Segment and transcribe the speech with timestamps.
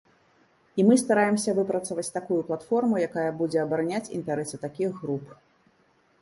[0.79, 5.39] І мы стараемся выпрацаваць такую платформу, якая будзе абараняць інтарэсы такіх груп.